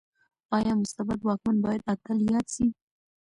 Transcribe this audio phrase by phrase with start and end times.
[0.57, 2.65] ايا مستبد واکمن بايد اتل ياد شي؟